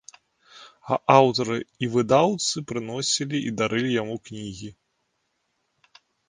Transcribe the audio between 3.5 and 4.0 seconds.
і дарылі